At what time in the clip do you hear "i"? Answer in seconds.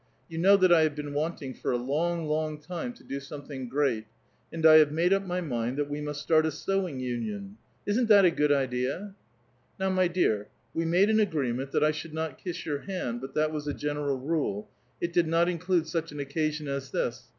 0.73-0.81, 4.65-4.77, 11.83-11.91